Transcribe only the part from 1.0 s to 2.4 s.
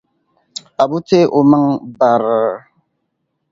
teei o maŋa bar.